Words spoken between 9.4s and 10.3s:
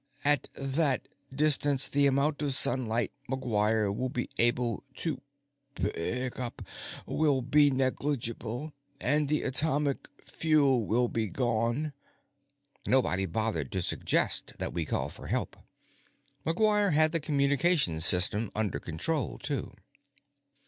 atomic